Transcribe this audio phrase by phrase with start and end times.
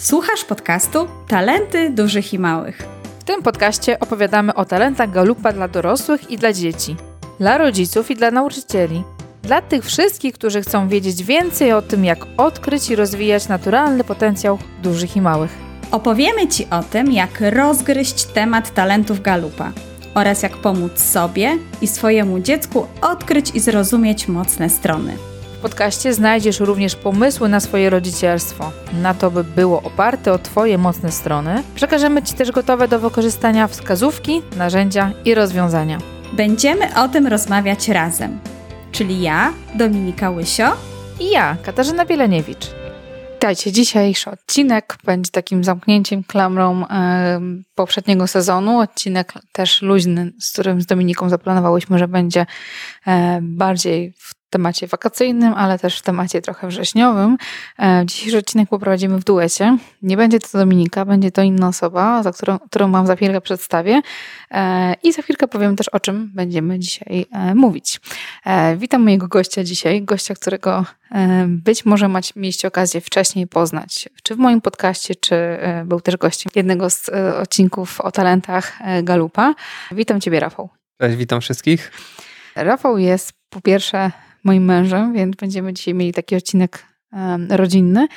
[0.00, 2.82] Słuchasz podcastu Talenty Dużych i Małych.
[3.18, 6.96] W tym podcaście opowiadamy o talentach galupa dla dorosłych i dla dzieci,
[7.38, 9.02] dla rodziców i dla nauczycieli.
[9.42, 14.58] Dla tych wszystkich, którzy chcą wiedzieć więcej o tym, jak odkryć i rozwijać naturalny potencjał
[14.82, 15.50] dużych i małych.
[15.90, 19.72] Opowiemy Ci o tym, jak rozgryźć temat talentów galupa
[20.14, 25.29] oraz jak pomóc sobie i swojemu dziecku odkryć i zrozumieć mocne strony.
[25.60, 30.78] W podcaście znajdziesz również pomysły na swoje rodzicielstwo, na to, by było oparte o Twoje
[30.78, 31.62] mocne strony.
[31.74, 35.98] Przekażemy Ci też gotowe do wykorzystania wskazówki, narzędzia i rozwiązania.
[36.32, 38.38] Będziemy o tym rozmawiać razem,
[38.92, 40.76] czyli ja, Dominika Łysio
[41.20, 42.66] I ja, Katarzyna Bieleniewicz.
[43.32, 46.84] Witajcie, dzisiejszy odcinek będzie takim zamknięciem klamrą
[47.74, 48.80] poprzedniego sezonu.
[48.80, 52.46] Odcinek też luźny, z którym z Dominiką zaplanowałyśmy, że będzie
[53.06, 57.36] e, bardziej w temacie wakacyjnym, ale też w temacie trochę wrześniowym.
[57.78, 59.78] E, dzisiejszy odcinek poprowadzimy w duecie.
[60.02, 64.00] Nie będzie to Dominika, będzie to inna osoba, za którą, którą Wam za chwilkę przedstawię.
[64.50, 68.00] E, I za chwilkę powiem też, o czym będziemy dzisiaj e, mówić.
[68.76, 70.84] Witam mojego gościa dzisiaj, gościa, którego
[71.46, 76.52] być może macie, mieliście okazję wcześniej poznać, czy w moim podcaście, czy był też gościem
[76.54, 77.08] jednego z
[77.42, 79.54] odcinków o talentach Galupa.
[79.92, 80.68] Witam Ciebie, Rafał.
[81.00, 81.92] Cześć, witam wszystkich.
[82.56, 84.10] Rafał jest po pierwsze
[84.44, 86.86] moim mężem, więc będziemy dzisiaj mieli taki odcinek
[87.50, 88.08] rodzinny,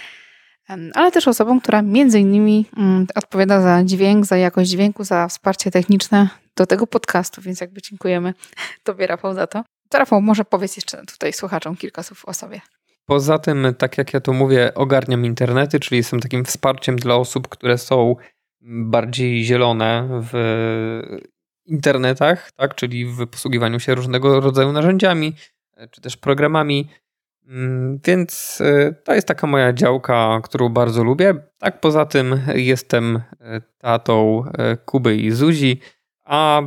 [0.93, 5.71] ale też osobą, która między innymi mm, odpowiada za dźwięk, za jakość dźwięku, za wsparcie
[5.71, 8.33] techniczne do tego podcastu, więc jakby dziękujemy
[8.83, 9.63] Tobie, Rafał, za to.
[9.89, 12.61] To Rafał, może powiedz jeszcze tutaj słuchaczom kilka słów o sobie.
[13.05, 17.47] Poza tym, tak jak ja to mówię, ogarniam internety, czyli jestem takim wsparciem dla osób,
[17.47, 18.15] które są
[18.61, 20.33] bardziej zielone w
[21.65, 25.33] internetach, tak, czyli w posługiwaniu się różnego rodzaju narzędziami,
[25.91, 26.89] czy też programami.
[27.47, 31.33] Mm, więc e, to jest taka moja działka, którą bardzo lubię.
[31.57, 34.43] Tak poza tym jestem e, tatą
[34.85, 35.79] Kuby i Zuzi,
[36.23, 36.61] a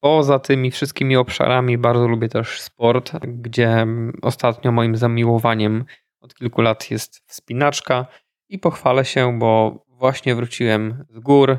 [0.00, 3.86] poza tymi wszystkimi obszarami bardzo lubię też sport, gdzie
[4.22, 5.84] ostatnio moim zamiłowaniem
[6.20, 8.06] od kilku lat jest wspinaczka
[8.48, 11.58] i pochwalę się, bo właśnie wróciłem z gór,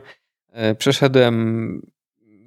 [0.78, 1.82] przeszedłem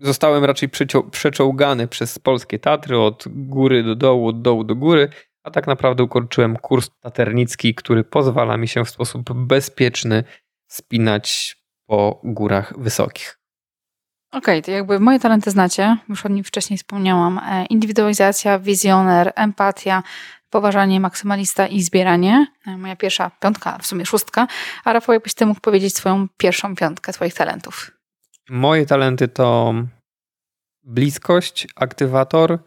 [0.04, 0.68] zostałem raczej
[1.10, 5.08] przeczołgany przez polskie Tatry od góry do dołu, od dołu do góry,
[5.42, 10.24] a tak naprawdę ukończyłem kurs taternicki, który pozwala mi się w sposób bezpieczny
[10.66, 11.56] spinać
[11.86, 13.38] po górach wysokich.
[14.32, 17.38] Okej, okay, to jakby moje talenty znacie, już o nim wcześniej wspomniałam.
[17.38, 20.02] E, indywidualizacja, wizjoner, empatia,
[20.50, 22.46] poważanie, maksymalista i zbieranie.
[22.66, 24.46] E, moja pierwsza piątka, w sumie szóstka.
[24.84, 27.90] A Rafał, jakbyś ty mógł powiedzieć swoją pierwszą piątkę swoich talentów?
[28.50, 29.74] Moje talenty to
[30.84, 32.58] bliskość, aktywator,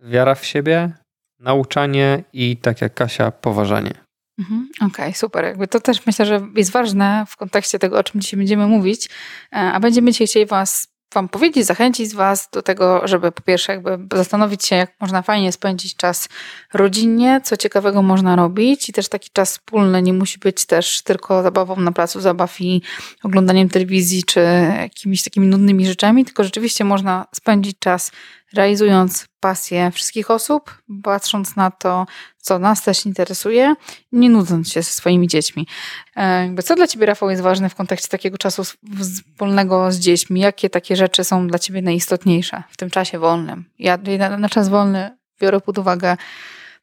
[0.00, 0.92] wiara w siebie,
[1.38, 4.04] nauczanie i tak jak Kasia, poważanie.
[4.38, 5.44] Mhm, Okej, okay, super.
[5.44, 9.08] Jakby to też myślę, że jest ważne w kontekście tego, o czym dzisiaj będziemy mówić,
[9.52, 13.72] e, a będziemy dzisiaj chcieli Was Wam powiedzieć, zachęcić Was do tego, żeby po pierwsze
[13.72, 16.28] jakby zastanowić się, jak można fajnie spędzić czas
[16.74, 18.88] rodzinnie, co ciekawego można robić.
[18.88, 22.82] I też taki czas wspólny nie musi być też tylko zabawą na placu zabaw i
[23.22, 24.40] oglądaniem telewizji czy
[24.80, 28.12] jakimiś takimi nudnymi rzeczami, tylko rzeczywiście można spędzić czas
[28.54, 32.06] realizując pasję wszystkich osób, patrząc na to,
[32.38, 33.74] co nas też interesuje,
[34.12, 35.66] nie nudząc się ze swoimi dziećmi.
[36.16, 38.62] E, co dla Ciebie, Rafał, jest ważne w kontekście takiego czasu
[39.38, 40.40] wolnego z dziećmi?
[40.40, 43.64] Jakie takie rzeczy są dla Ciebie najistotniejsze w tym czasie wolnym?
[43.78, 43.98] Ja
[44.38, 46.16] na czas wolny biorę pod uwagę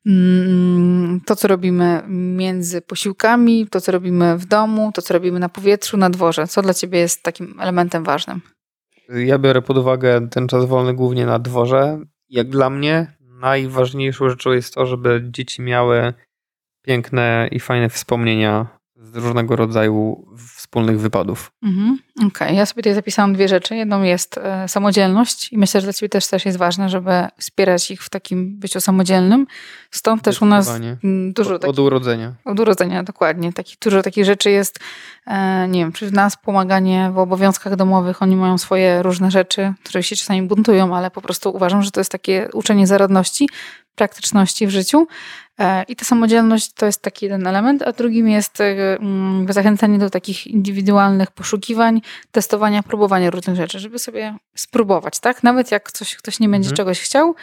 [0.05, 5.49] mm, to, co robimy między posiłkami, to, co robimy w domu, to, co robimy na
[5.49, 6.47] powietrzu, na dworze.
[6.47, 8.41] Co dla Ciebie jest takim elementem ważnym?
[9.15, 11.99] Ja biorę pod uwagę ten czas wolny głównie na dworze.
[12.29, 16.13] Jak dla mnie najważniejszą rzeczą jest to, żeby dzieci miały
[16.81, 20.25] piękne i fajne wspomnienia z różnego rodzaju
[20.57, 21.51] wspólnych wypadów.
[21.63, 22.53] Mhm, Okej, okay.
[22.53, 23.75] ja sobie tutaj zapisałam dwie rzeczy.
[23.75, 27.91] Jedną jest e, samodzielność i myślę, że dla Ciebie też, też jest ważne, żeby wspierać
[27.91, 29.47] ich w takim byciu samodzielnym.
[29.91, 30.71] Stąd też u nas
[31.33, 31.55] dużo...
[31.55, 32.33] Od, od urodzenia.
[32.45, 33.53] Od urodzenia, dokładnie.
[33.53, 34.79] Taki, dużo takich rzeczy jest,
[35.27, 39.73] e, nie wiem, czy w nas pomaganie w obowiązkach domowych, oni mają swoje różne rzeczy,
[39.83, 43.49] które się czasami buntują, ale po prostu uważam, że to jest takie uczenie zaradności,
[43.95, 45.07] praktyczności w życiu.
[45.59, 49.99] E, I ta samodzielność to jest taki jeden element, a drugim jest e, mm, zachęcanie
[49.99, 52.01] do takich indywidualnych poszukiwań,
[52.31, 55.43] testowania, próbowania różnych rzeczy, żeby sobie spróbować, tak?
[55.43, 56.77] Nawet jak coś, ktoś nie będzie mhm.
[56.77, 57.35] czegoś chciał,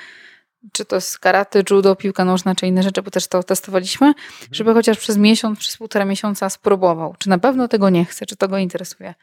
[0.73, 4.25] czy to jest karate, judo, piłka nożna, czy inne rzeczy, bo też to testowaliśmy, mhm.
[4.53, 8.37] żeby chociaż przez miesiąc, przez półtora miesiąca spróbował, czy na pewno tego nie chce, czy
[8.37, 9.15] to go interesuje.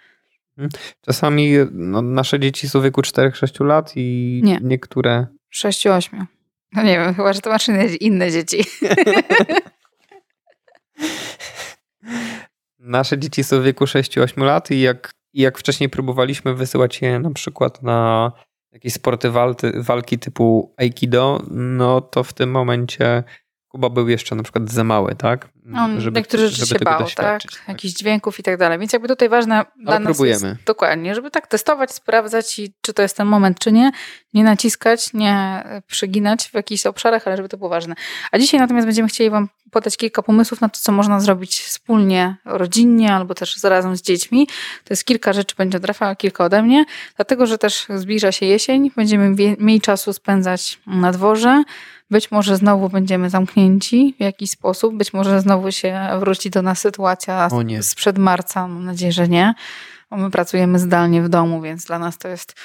[0.58, 0.84] Mhm.
[1.02, 4.60] Czasami no, nasze dzieci są w wieku 4-6 lat i nie.
[4.62, 5.28] niektóre...
[5.56, 6.26] 6-8.
[6.74, 7.68] No nie wiem, chyba, że to masz
[8.00, 8.64] inne, dzieci.
[12.80, 17.32] nasze dzieci są w wieku 6-8 lat i jak, jak wcześniej próbowaliśmy wysyłać je na
[17.32, 18.32] przykład na
[18.72, 23.24] jakieś sporty walty, walki typu Aikido, no to w tym momencie
[23.68, 25.50] Kuba był jeszcze na przykład za mały, tak?
[25.74, 27.16] On żeby, niektóre rzeczy się bał, tak?
[27.16, 27.42] tak?
[27.68, 28.80] Jakichś dźwięków i tak dalej.
[28.80, 30.48] Więc jakby tutaj ważne Ale dla nas próbujemy.
[30.48, 33.92] jest dokładnie, żeby tak testować, sprawdzać i czy to jest ten moment, czy nie.
[34.34, 37.96] Nie naciskać, nie przeginać w jakichś obszarach, ale żeby to było ważne.
[38.32, 42.36] A dzisiaj natomiast będziemy chcieli wam podać kilka pomysłów na to, co można zrobić wspólnie,
[42.46, 44.48] rodzinnie, albo też zarazem z dziećmi.
[44.84, 46.86] To jest kilka rzeczy, będzie od Rafa, kilka ode mnie,
[47.16, 51.64] dlatego, że też zbliża się jesień, będziemy mniej czasu spędzać na dworze,
[52.10, 56.80] być może znowu będziemy zamknięci w jakiś sposób, być może znowu się wróci do nas
[56.80, 57.50] sytuacja
[57.82, 58.68] sprzed marca.
[58.68, 59.54] Mam nadzieję, że nie.
[60.12, 62.56] Bo my pracujemy zdalnie w domu, więc dla nas to jest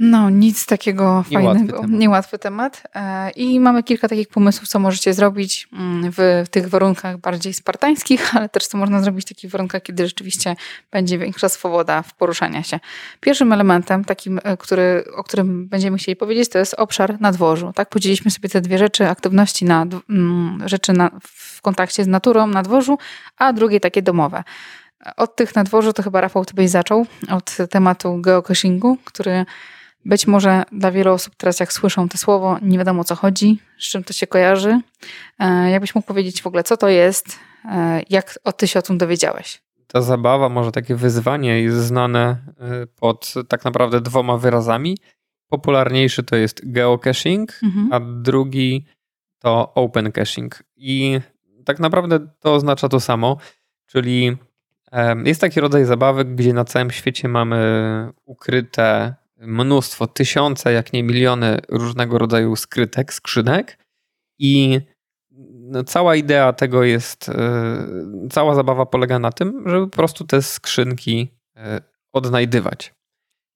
[0.00, 2.00] no, nic takiego niełatwy fajnego, temat.
[2.00, 2.82] niełatwy temat.
[2.94, 8.28] E, I mamy kilka takich pomysłów, co możecie zrobić mm, w tych warunkach bardziej spartańskich,
[8.36, 10.56] ale też co można zrobić w takich warunkach, kiedy rzeczywiście
[10.90, 12.80] będzie większa swoboda w poruszania się.
[13.20, 17.72] Pierwszym elementem, takim, e, który, o którym będziemy chcieli powiedzieć, to jest obszar na dworzu.
[17.74, 17.88] Tak?
[17.88, 22.62] Podzieliliśmy sobie te dwie rzeczy, aktywności na, mm, rzeczy na, w kontakcie z naturą na
[22.62, 22.98] dworzu,
[23.36, 24.44] a drugie takie domowe.
[25.16, 29.46] Od tych na dworzu to chyba Rafał, ty byś zaczął, od tematu geocachingu, który
[30.04, 33.58] być może dla wielu osób teraz, jak słyszą to słowo, nie wiadomo o co chodzi,
[33.78, 34.80] z czym to się kojarzy.
[35.38, 38.98] E, jakbyś mógł powiedzieć w ogóle, co to jest, e, jak ty się o tym
[38.98, 39.62] dowiedziałeś?
[39.86, 44.98] Ta zabawa, może takie wyzwanie jest znane e, pod tak naprawdę dwoma wyrazami.
[45.48, 47.92] Popularniejszy to jest geocaching, mhm.
[47.92, 48.84] a drugi
[49.38, 50.62] to open caching.
[50.76, 51.20] I
[51.64, 53.36] tak naprawdę to oznacza to samo,
[53.86, 54.36] czyli
[55.24, 57.58] jest taki rodzaj zabawy, gdzie na całym świecie mamy
[58.24, 63.78] ukryte mnóstwo, tysiące, jak nie miliony różnego rodzaju skrytek, skrzynek
[64.38, 64.80] i
[65.70, 70.42] no, cała idea tego jest, yy, cała zabawa polega na tym, żeby po prostu te
[70.42, 71.62] skrzynki yy,
[72.12, 72.94] odnajdywać.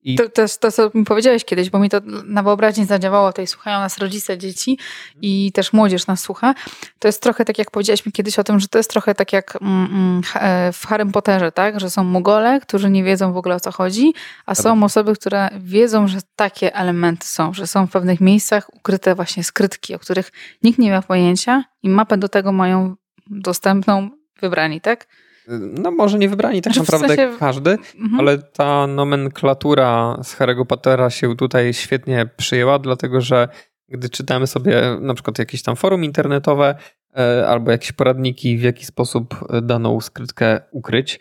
[0.04, 0.14] I...
[0.16, 3.78] To, to, to, co mi powiedziałeś kiedyś, bo mi to na wyobraźni zadziałało, tutaj słuchają
[3.78, 4.78] nas rodzice, dzieci
[5.22, 6.54] i też młodzież nas słucha.
[6.98, 9.56] To jest trochę tak, jak powiedzieliśmy kiedyś o tym, że to jest trochę tak jak
[9.62, 11.80] mm, mm e, w Harry Potterze, tak?
[11.80, 14.14] Że są mugole, którzy nie wiedzą w ogóle o co chodzi,
[14.46, 19.14] a są osoby, które wiedzą, że takie elementy są, że są w pewnych miejscach ukryte
[19.14, 22.96] właśnie skrytki, o których nikt nie ma pojęcia i mapę do tego mają
[23.26, 24.10] dostępną
[24.40, 25.06] wybrani, tak?
[25.49, 27.38] No może nie wybrani tak naprawdę w sensie...
[27.38, 28.20] każdy, mhm.
[28.20, 33.49] ale ta nomenklatura z Harry'ego Pottera się tutaj świetnie przyjęła, dlatego że
[33.88, 36.75] gdy czytamy sobie na przykład jakieś tam forum internetowe
[37.17, 41.20] e, albo jakieś poradniki, w jaki sposób daną skrytkę ukryć,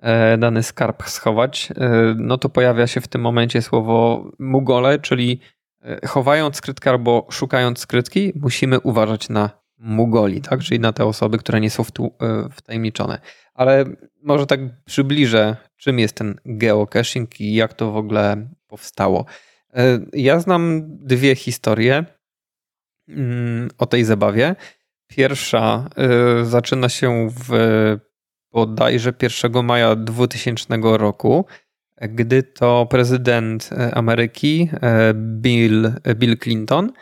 [0.00, 5.40] e, dany skarb schować, e, no to pojawia się w tym momencie słowo mugole, czyli
[6.06, 10.60] chowając skrytkę albo szukając skrytki, musimy uważać na mugoli, tak?
[10.60, 11.84] czyli na te osoby, które nie są
[12.50, 13.18] wtajemniczone
[13.54, 13.84] ale
[14.22, 19.24] może tak przybliżę, czym jest ten geocaching i jak to w ogóle powstało.
[19.74, 22.04] E, ja znam dwie historie
[23.08, 24.56] mm, o tej zabawie.
[25.06, 27.50] Pierwsza e, zaczyna się w
[28.52, 31.46] bodajże 1 maja 2000 roku,
[32.00, 36.92] gdy to prezydent Ameryki e, Bill, Bill Clinton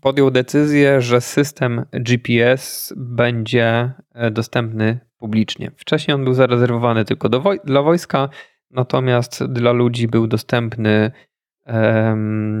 [0.00, 5.70] podjął decyzję, że system GPS będzie e, dostępny publicznie.
[5.76, 8.28] Wcześniej on był zarezerwowany tylko do dla wojska,
[8.70, 11.10] natomiast dla ludzi był dostępny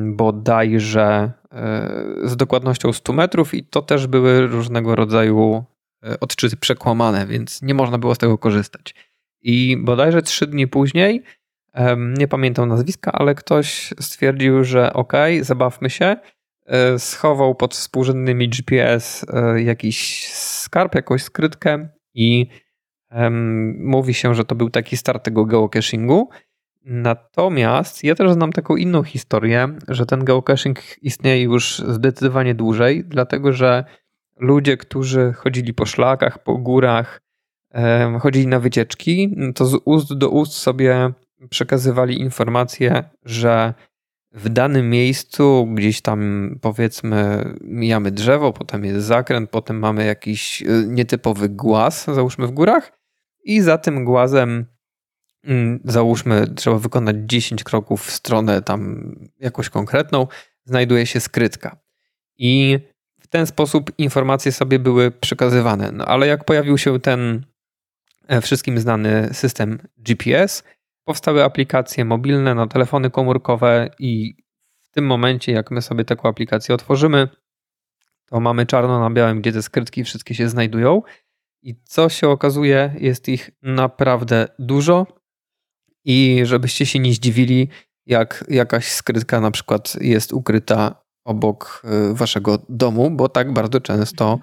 [0.06, 1.90] bodajże e,
[2.24, 5.64] z dokładnością 100 metrów i to też były różnego rodzaju
[6.04, 8.94] e, odczyty przekłamane, więc nie można było z tego korzystać.
[9.42, 11.22] I bodajże trzy dni później
[12.18, 16.16] nie pamiętam nazwiska, ale ktoś stwierdził, że ok, zabawmy się.
[16.66, 22.46] E, schował pod współrzędnymi GPS e, jakiś skarb, jakąś skrytkę i
[23.78, 26.28] mówi się, że to był taki start tego geocachingu.
[26.84, 33.52] Natomiast ja też znam taką inną historię, że ten geocaching istnieje już zdecydowanie dłużej, dlatego
[33.52, 33.84] że
[34.36, 37.22] ludzie, którzy chodzili po szlakach, po górach,
[38.20, 41.12] chodzili na wycieczki, to z ust do ust sobie
[41.50, 43.74] przekazywali informacje, że
[44.32, 50.84] w danym miejscu, gdzieś tam powiedzmy, mijamy drzewo, potem jest zakręt, potem mamy jakiś y,
[50.88, 53.00] nietypowy głaz, załóżmy w górach,
[53.44, 54.66] i za tym głazem,
[55.44, 60.26] mm, załóżmy, trzeba wykonać 10 kroków w stronę tam jakąś konkretną,
[60.64, 61.76] znajduje się skrytka.
[62.38, 62.78] I
[63.20, 65.92] w ten sposób informacje sobie były przekazywane.
[65.92, 67.44] No ale jak pojawił się ten
[68.28, 70.62] e, wszystkim znany system GPS,
[71.10, 74.34] powstały aplikacje mobilne na telefony komórkowe i
[74.80, 77.28] w tym momencie, jak my sobie taką aplikację otworzymy,
[78.26, 81.02] to mamy czarno na białym, gdzie te skrytki wszystkie się znajdują.
[81.62, 85.06] I co się okazuje, jest ich naprawdę dużo.
[86.04, 87.68] I żebyście się nie zdziwili,
[88.06, 94.38] jak jakaś skrytka na przykład jest ukryta obok e, waszego domu, bo tak bardzo często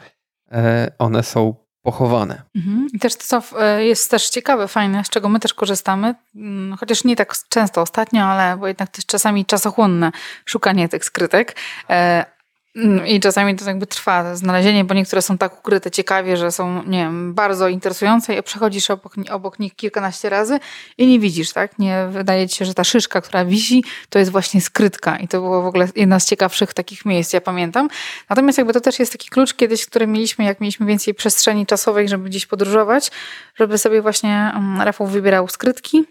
[0.52, 1.56] e, one są
[1.88, 2.42] pochowane.
[2.56, 2.88] Mhm.
[2.94, 6.78] I też to, co e, jest też ciekawe, fajne, z czego my też korzystamy, mm,
[6.78, 10.12] chociaż nie tak często ostatnio, ale bo jednak to jest czasami czasochłonne
[10.46, 11.56] szukanie tych skrytek,
[11.88, 12.26] Mm,
[13.08, 16.98] I czasami to jakby trwa znalezienie, bo niektóre są tak ukryte ciekawie, że są, nie
[16.98, 20.60] wiem, bardzo interesujące i przechodzisz obok, obok nich kilkanaście razy
[20.98, 21.80] i nie widzisz, tak?
[21.80, 25.42] Nie wydaje ci się, że ta szyszka, która wisi, to jest właśnie skrytka i to
[25.42, 27.90] było w ogóle jedna z ciekawszych takich miejsc, ja pamiętam.
[28.30, 32.10] Natomiast jakby to też jest taki klucz kiedyś, który mieliśmy, jak mieliśmy więcej przestrzeni czasowej,
[32.10, 33.12] żeby gdzieś podróżować,
[33.56, 36.06] żeby sobie właśnie mm, Rafał wybierał skrytki,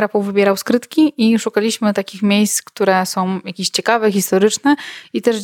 [0.00, 4.76] Rafał wybierał skrytki i szukaliśmy takich miejsc, które są jakieś ciekawe, historyczne
[5.12, 5.36] i też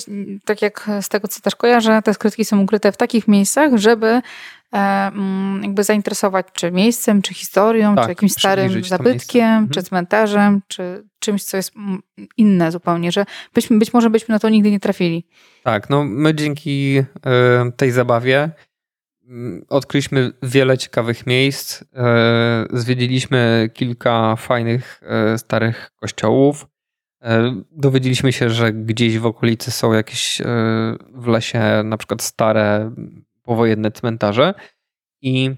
[0.45, 4.07] tak jak z tego, co też kojarzę, te skrytki są ukryte w takich miejscach, żeby
[4.07, 4.23] e,
[4.73, 9.69] mm, jakby zainteresować czy miejscem, czy historią, tak, czy jakimś starym zabytkiem, mhm.
[9.69, 12.03] czy cmentarzem, czy czymś, co jest mm,
[12.37, 15.27] inne zupełnie, że byśmy, być może byśmy na to nigdy nie trafili.
[15.63, 18.51] Tak, no my dzięki y, tej zabawie
[19.69, 21.85] odkryliśmy wiele ciekawych miejsc.
[21.95, 26.67] E, zwiedziliśmy kilka fajnych, e, starych kościołów.
[27.23, 30.43] E, dowiedzieliśmy się, że gdzieś w okolicy są jakieś
[31.15, 32.91] w lesie na przykład stare,
[33.43, 34.55] powojenne cmentarze.
[35.23, 35.51] I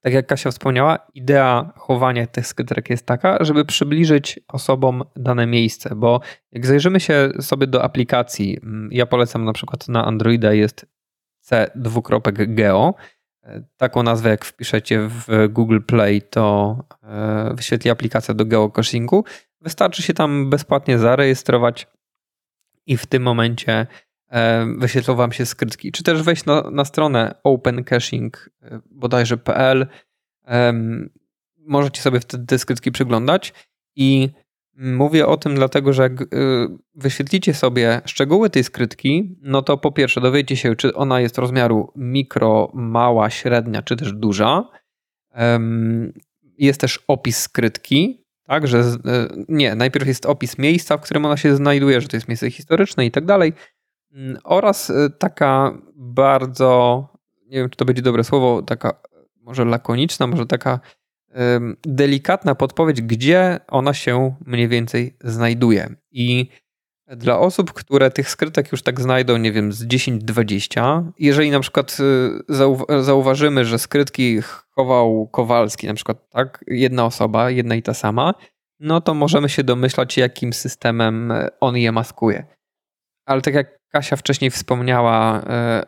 [0.00, 5.94] tak jak Kasia wspomniała, idea chowania tych skytrek jest taka, żeby przybliżyć osobom dane miejsce,
[5.96, 6.20] bo
[6.52, 10.86] jak zajrzymy się sobie do aplikacji, mm, ja polecam na przykład na Androida jest
[11.50, 12.94] c2.geo.
[13.76, 19.24] Taką nazwę, jak wpiszecie w Google Play, to e, wyświetli aplikacja do geocachingu.
[19.60, 21.86] Wystarczy się tam bezpłatnie zarejestrować
[22.86, 23.86] i w tym momencie
[24.30, 25.92] e, wyświetlą Wam się skrytki.
[25.92, 29.86] Czy też wejść na, na stronę opencaching e, bodajże.pl.
[31.58, 33.52] Możecie sobie wtedy te skrytki przyglądać
[33.96, 34.30] i
[34.76, 36.26] Mówię o tym dlatego, że jak y,
[36.94, 41.92] wyświetlicie sobie szczegóły tej skrytki, no to po pierwsze dowiecie się, czy ona jest rozmiaru
[41.96, 44.68] mikro, mała, średnia, czy też duża.
[46.58, 48.94] Jest też opis skrytki, tak, że y,
[49.48, 53.06] nie, najpierw jest opis miejsca, w którym ona się znajduje, że to jest miejsce historyczne
[53.06, 53.52] i tak dalej.
[54.12, 57.08] Mm, oraz y, taka bardzo,
[57.46, 59.00] nie wiem, czy to będzie dobre słowo, taka
[59.42, 60.80] może lakoniczna, może taka
[61.82, 65.94] delikatna podpowiedź, gdzie ona się mniej więcej znajduje.
[66.10, 66.48] I
[67.06, 71.96] dla osób, które tych skrytek już tak znajdą, nie wiem, z 10-20, jeżeli na przykład
[72.00, 78.34] y, zauważymy, że skrytki chował Kowalski, na przykład tak, jedna osoba, jedna i ta sama,
[78.80, 82.46] no to możemy się domyślać, jakim systemem on je maskuje.
[83.26, 85.42] Ale tak jak Kasia wcześniej wspomniała y,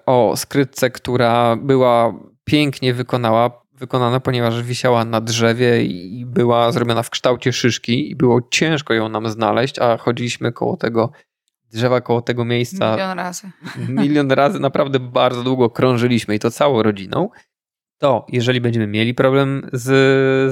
[0.06, 7.10] o skrytce, która była pięknie wykonała, wykonana, ponieważ wisiała na drzewie i była zrobiona w
[7.10, 11.10] kształcie szyszki i było ciężko ją nam znaleźć, a chodziliśmy koło tego
[11.72, 12.92] drzewa, koło tego miejsca.
[12.92, 13.50] Milion razy.
[13.88, 17.30] Milion razy, naprawdę bardzo długo krążyliśmy i to całą rodziną.
[17.98, 19.84] To jeżeli będziemy mieli problem z,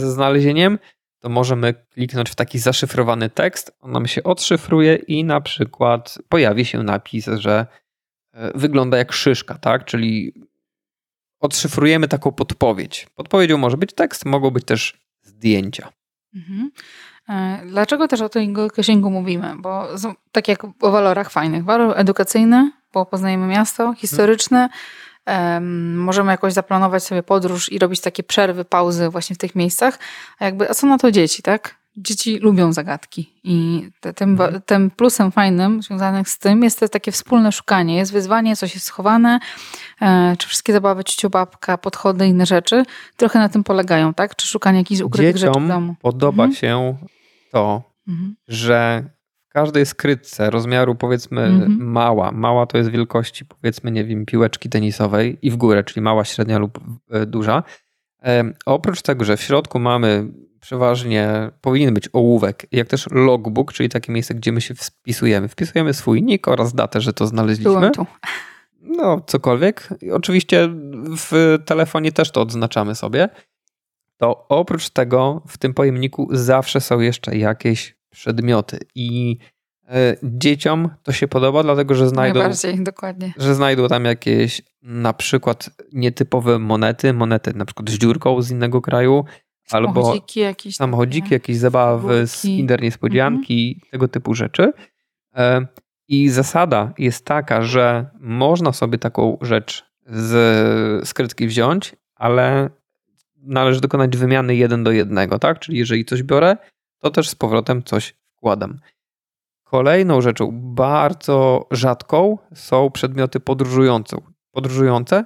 [0.01, 0.79] ze znalezieniem,
[1.19, 6.65] to możemy kliknąć w taki zaszyfrowany tekst, on nam się odszyfruje i na przykład pojawi
[6.65, 7.67] się napis, że
[8.33, 9.85] e, wygląda jak szyszka, tak?
[9.85, 10.35] Czyli
[11.45, 13.07] odszyfrujemy taką podpowiedź.
[13.15, 15.89] Podpowiedzią może być tekst, mogą być też zdjęcia.
[16.35, 16.71] Mhm.
[17.29, 19.55] E, dlaczego też o tym księgu mówimy?
[19.59, 19.89] Bo
[20.33, 21.65] tak jak o walorach fajnych.
[21.65, 24.69] Walor edukacyjny, bo poznajemy miasto, historyczne.
[25.27, 29.99] Um, możemy jakoś zaplanować sobie podróż i robić takie przerwy, pauzy właśnie w tych miejscach.
[30.39, 31.84] A jakby, a co na to dzieci, tak?
[31.97, 34.63] Dzieci lubią zagadki i tym, mhm.
[34.67, 37.97] tym plusem fajnym związanym z tym jest to takie wspólne szukanie.
[37.97, 39.39] Jest wyzwanie, coś jest schowane,
[40.01, 42.83] e, czy wszystkie zabawy babka, podchody, inne rzeczy
[43.17, 44.37] trochę na tym polegają, tak?
[44.37, 45.95] Czy szukanie jakichś ukrytych Dzieciom rzeczy w domu.
[46.01, 46.55] podoba mhm.
[46.55, 46.97] się
[47.51, 48.37] to, mhm.
[48.49, 49.05] że
[49.49, 51.91] w każdej skrytce rozmiaru powiedzmy mhm.
[51.91, 56.25] mała, mała to jest wielkości powiedzmy, nie wiem, piłeczki tenisowej i w górę, czyli mała,
[56.25, 57.63] średnia lub e, duża.
[58.23, 60.29] E, oprócz tego, że w środku mamy
[60.65, 65.49] przeważnie powinien być ołówek, jak też logbook, czyli takie miejsce, gdzie my się wpisujemy.
[65.49, 67.73] Wpisujemy swój nick oraz datę, że to znaleźliśmy.
[67.73, 68.07] Byłem tu.
[68.81, 69.89] No, cokolwiek.
[70.13, 70.69] Oczywiście
[71.17, 73.29] w telefonie też to odznaczamy sobie.
[74.17, 79.39] To oprócz tego w tym pojemniku zawsze są jeszcze jakieś przedmioty i
[79.89, 82.41] e, dzieciom to się podoba, dlatego że znajdą,
[83.37, 88.81] że znajdą tam jakieś na przykład nietypowe monety, monety na przykład z dziurką z innego
[88.81, 89.25] kraju,
[89.71, 90.77] Albo samochodziki jakieś.
[90.77, 93.91] Samochodziki, jakieś zabawy, z Kinder Niespodzianki, mhm.
[93.91, 94.73] tego typu rzeczy.
[95.37, 95.67] E,
[96.09, 102.71] I zasada jest taka, że można sobie taką rzecz z skrytki wziąć ale
[103.37, 105.59] należy dokonać wymiany jeden do jednego, tak?
[105.59, 106.57] Czyli jeżeli coś biorę,
[106.99, 108.79] to też z powrotem coś wkładam.
[109.65, 114.17] Kolejną rzeczą bardzo rzadką są przedmioty podróżujące.
[114.51, 115.25] podróżujące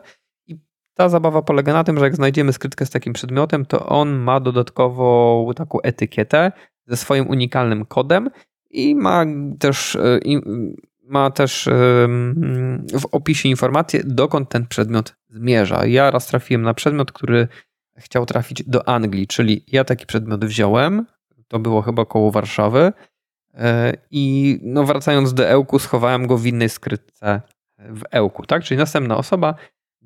[0.99, 4.41] ta zabawa polega na tym, że jak znajdziemy skrytkę z takim przedmiotem, to on ma
[4.41, 6.53] dodatkową taką etykietę
[6.87, 8.31] ze swoim unikalnym kodem
[8.71, 9.25] i ma
[9.59, 10.21] też, e,
[11.03, 11.69] ma też
[13.01, 15.87] w opisie informację, dokąd ten przedmiot zmierza.
[15.87, 17.49] Ja raz trafiłem na przedmiot, który
[17.99, 21.07] chciał trafić do Anglii, czyli ja taki przedmiot wziąłem,
[21.49, 22.93] to było chyba koło Warszawy
[23.55, 27.41] e, i no wracając do Ełku schowałem go w innej skrytce
[27.79, 28.63] w Ełku, tak?
[28.63, 29.55] Czyli następna osoba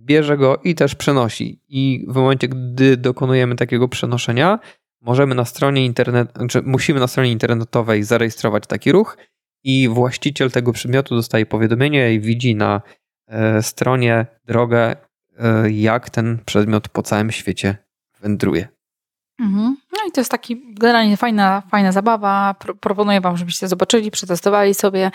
[0.04, 4.58] bierze go i też przenosi i w momencie, gdy dokonujemy takiego przenoszenia,
[5.00, 9.16] możemy na stronie internet, znaczy musimy na stronie internetowej zarejestrować taki ruch
[9.64, 12.82] i właściciel tego przedmiotu dostaje powiadomienie i widzi na
[13.26, 14.96] e, stronie drogę,
[15.38, 17.76] e, jak ten przedmiot po całym świecie
[18.20, 18.68] wędruje.
[19.40, 19.76] Mhm.
[19.92, 22.54] No i to jest taki generalnie fajna, fajna zabawa.
[22.80, 25.10] proponuję Wam, żebyście zobaczyli, przetestowali sobie,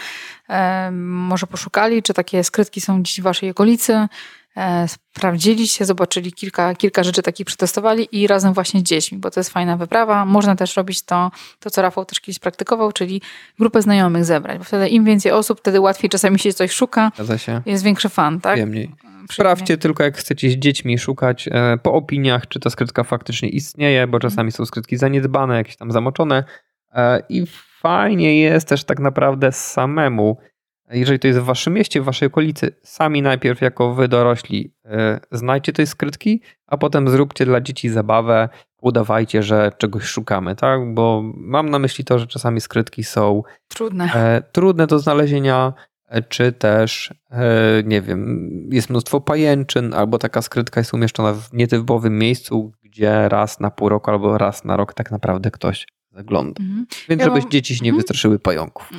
[0.49, 4.07] e, może poszukali, czy takie skrytki są gdzieś w Waszej okolicy.
[4.57, 9.31] E, sprawdzili się, zobaczyli kilka, kilka rzeczy takich przetestowali i razem właśnie z dziećmi, bo
[9.31, 10.25] to jest fajna wyprawa.
[10.25, 13.21] Można też robić to, to co Rafał też kiedyś praktykował, czyli
[13.59, 17.61] grupę znajomych zebrać, bo wtedy im więcej osób, wtedy łatwiej czasami się coś szuka, się.
[17.65, 18.53] jest większy fan, tak?
[18.53, 18.91] Przyjemniej.
[19.31, 24.07] Sprawdźcie tylko, jak chcecie z dziećmi szukać e, po opiniach, czy ta skrytka faktycznie istnieje,
[24.07, 26.43] bo czasami są skrytki zaniedbane, jakieś tam zamoczone
[26.93, 27.45] e, i
[27.81, 30.37] fajnie jest też tak naprawdę samemu
[30.91, 35.19] jeżeli to jest w waszym mieście, w waszej okolicy, sami najpierw jako wy dorośli e,
[35.31, 38.49] znajdźcie tej skrytki, a potem zróbcie dla dzieci zabawę,
[38.81, 40.93] udawajcie, że czegoś szukamy, tak?
[40.93, 45.73] Bo mam na myśli to, że czasami skrytki są trudne, e, trudne do znalezienia,
[46.07, 47.13] e, czy też,
[47.83, 53.59] nie wiem, jest mnóstwo pajęczyn, albo taka skrytka jest umieszczona w nietypowym miejscu, gdzie raz
[53.59, 55.85] na pół roku albo raz na rok tak naprawdę ktoś
[56.17, 56.63] zagląda.
[56.63, 56.85] Mhm.
[57.09, 57.51] Więc ja żebyś mam...
[57.51, 57.99] dzieci się nie mhm.
[57.99, 58.89] wystraszyły pająków.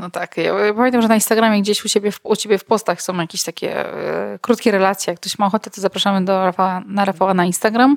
[0.00, 0.36] No tak.
[0.36, 3.86] Ja pamiętam, że na Instagramie gdzieś u, siebie, u ciebie w postach są jakieś takie
[3.86, 5.10] e, krótkie relacje.
[5.10, 7.96] Jak ktoś ma ochotę, to zapraszamy do Rafała, na Rafała na Instagram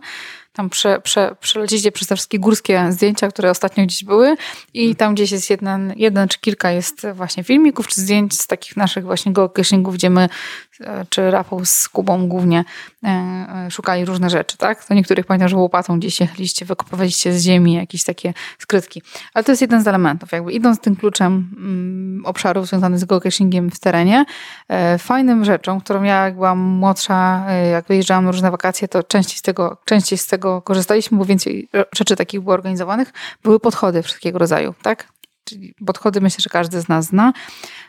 [0.54, 4.36] tam prze, prze, przelecicie przez te wszystkie górskie zdjęcia, które ostatnio gdzieś były
[4.74, 4.96] i mhm.
[4.96, 9.06] tam gdzieś jest jeden, jeden czy kilka jest właśnie filmików, czy zdjęć z takich naszych
[9.06, 10.30] właśnie geocachingów, gdzie my,
[10.82, 12.66] e, czy Rafał z Kubą głównie
[13.04, 14.86] e, e, szukali różne rzeczy, tak?
[14.86, 19.02] To niektórych pamiętam, że łopatą gdzieś jechaliście, wykopywaliście z ziemi jakieś takie skrytki.
[19.34, 23.72] Ale to jest jeden z elementów, jakby idąc tym kluczem mm, obszarów związanych z geocachingiem
[23.72, 24.26] w terenie,
[25.00, 29.42] fajnym rzeczą, którą ja jak byłam młodsza, jak wyjeżdżałam na różne wakacje, to częściej z
[29.42, 34.74] tego, częściej z tego korzystaliśmy, bo więcej rzeczy takich było organizowanych, były podchody wszystkiego rodzaju,
[34.82, 35.08] tak?
[35.44, 37.34] Czyli podchody myślę, że każdy z nas zna.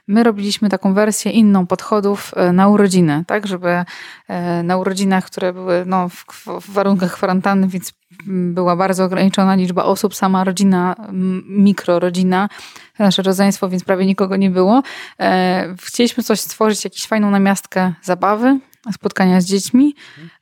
[0.09, 3.85] My robiliśmy taką wersję inną podchodów e, na urodziny, tak, żeby
[4.29, 6.25] e, na urodzinach, które były no, w,
[6.61, 7.93] w warunkach kwarantanny, więc
[8.27, 10.97] była bardzo ograniczona liczba osób, sama rodzina,
[11.49, 12.49] mikrorodzina,
[12.99, 14.83] nasze rodzeństwo, więc prawie nikogo nie było.
[15.21, 18.59] E, chcieliśmy coś stworzyć, jakąś fajną namiastkę zabawy,
[18.93, 19.95] spotkania z dziećmi,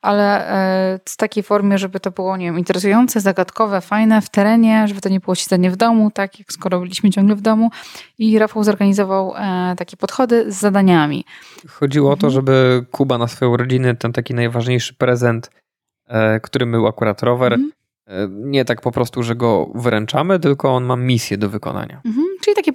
[0.03, 0.49] ale
[0.95, 5.01] e, w takiej formie, żeby to było, nie wiem, interesujące, zagadkowe, fajne w terenie, żeby
[5.01, 7.71] to nie było siedzenie w domu, tak jak skoro byliśmy ciągle w domu.
[8.19, 11.25] I Rafał zorganizował e, takie podchody z zadaniami.
[11.69, 12.33] Chodziło o to, mhm.
[12.33, 15.51] żeby Kuba na swoją rodzinę ten taki najważniejszy prezent,
[16.07, 17.73] e, którym był akurat rower, mhm
[18.29, 22.01] nie tak po prostu, że go wręczamy, tylko on ma misję do wykonania.
[22.05, 22.27] Mhm,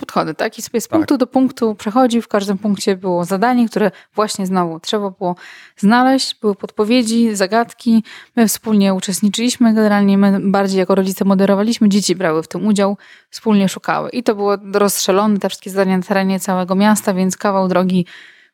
[0.08, 0.60] podchody, tak?
[0.60, 0.92] I sobie z tak.
[0.92, 2.22] punktu do punktu przechodzi.
[2.22, 5.36] W każdym punkcie było zadanie, które właśnie znowu trzeba było
[5.78, 6.36] znaleźć.
[6.42, 8.04] Były podpowiedzi, zagadki.
[8.36, 9.74] My wspólnie uczestniczyliśmy.
[9.74, 11.90] Generalnie my bardziej jako rodzice moderowaliśmy.
[11.90, 12.98] Dzieci brały w tym udział,
[13.30, 14.10] wspólnie szukały.
[14.10, 18.06] I to było rozstrzelone, te wszystkie zadania na terenie całego miasta, więc kawał drogi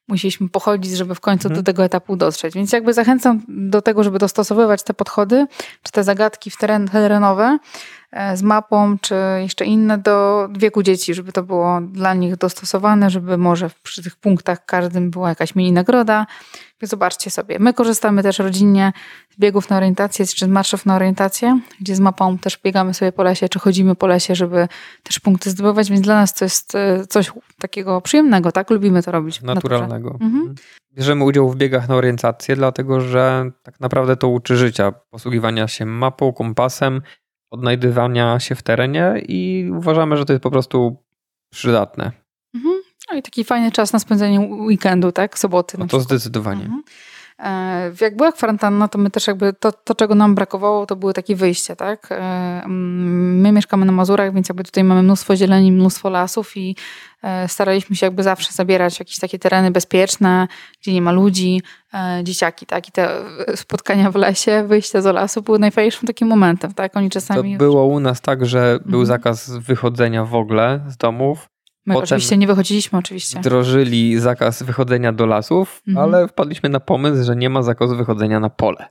[0.08, 1.62] musieliśmy pochodzić, żeby w końcu mhm.
[1.62, 2.54] do tego etapu dotrzeć.
[2.54, 5.48] Więc jakby zachęcam do tego, żeby dostosowywać te podchody,
[5.84, 7.58] czy te zagadki w teren, terenowe
[8.36, 13.38] z mapą, czy jeszcze inne do wieku dzieci, żeby to było dla nich dostosowane, żeby
[13.38, 16.26] może przy tych punktach każdym była jakaś mini nagroda,
[16.88, 17.60] Zobaczcie sobie.
[17.60, 18.94] My korzystamy też rodzinnie
[19.30, 23.12] z biegów na orientację, czy z marszów na orientację, gdzie z mapą też biegamy sobie
[23.12, 24.68] po lesie, czy chodzimy po lesie, żeby
[25.04, 28.70] też punkty zdobywać, więc dla nas to jest e, coś takiego przyjemnego, tak?
[28.70, 29.42] Lubimy to robić.
[29.42, 30.18] Naturalnego.
[30.22, 30.56] Mhm.
[30.94, 35.86] Bierzemy udział w biegach na orientację, dlatego że tak naprawdę to uczy życia, posługiwania się
[35.86, 37.02] mapą, kompasem,
[37.54, 40.98] odnajdywania się w terenie i uważamy, że to jest po prostu
[41.50, 42.12] przydatne.
[42.56, 42.76] Mhm.
[43.12, 45.40] No i taki fajny czas na spędzenie weekendu, tak?
[45.40, 45.78] Soboty.
[45.78, 46.64] No to zdecydowanie.
[46.64, 46.84] Mhm.
[47.40, 51.14] E, jak była kwarantanna, to my też jakby to, to, czego nam brakowało, to były
[51.14, 52.12] takie wyjścia, tak?
[52.12, 56.76] E, mm, my mieszkamy na Mazurach, więc jakby tutaj mamy mnóstwo zieleni, mnóstwo lasów i
[57.24, 60.48] e, staraliśmy się jakby zawsze zabierać jakieś takie tereny bezpieczne,
[60.82, 61.62] gdzie nie ma ludzi,
[62.24, 62.90] dzieciaki, tak?
[62.90, 63.10] I te
[63.56, 66.98] spotkania w lesie, wyjścia do lasu były najfajniejszym takim momentem, tak?
[66.98, 67.54] Oni czasami...
[67.54, 69.06] To było u nas tak, że był mhm.
[69.06, 71.53] zakaz wychodzenia w ogóle z domów
[71.86, 73.40] My Potem oczywiście nie wychodziliśmy, oczywiście.
[73.40, 76.06] Wdrożyli zakaz wychodzenia do lasów, mhm.
[76.06, 78.90] ale wpadliśmy na pomysł, że nie ma zakazu wychodzenia na pole.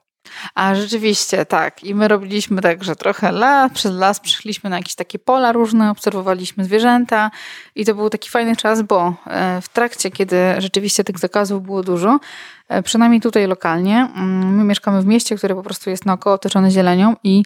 [0.55, 1.85] A rzeczywiście, tak.
[1.85, 5.91] I my robiliśmy tak, że trochę las, przez las przyszliśmy na jakieś takie pola różne,
[5.91, 7.31] obserwowaliśmy zwierzęta
[7.75, 11.83] i to był taki fajny czas, bo e, w trakcie, kiedy rzeczywiście tych zakazów było
[11.83, 12.21] dużo,
[12.69, 16.71] e, przynajmniej tutaj lokalnie, mm, my mieszkamy w mieście, które po prostu jest naokoło otoczone
[16.71, 17.43] zielenią i